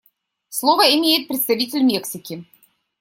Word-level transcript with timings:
Слово 0.49 0.95
имеет 0.97 1.27
представитель 1.27 1.83
Мексики. 1.83 2.45